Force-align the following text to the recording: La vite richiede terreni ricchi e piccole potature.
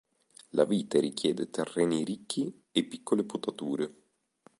La 0.57 0.65
vite 0.65 0.99
richiede 0.99 1.51
terreni 1.51 2.03
ricchi 2.03 2.51
e 2.71 2.83
piccole 2.85 3.23
potature. 3.23 3.93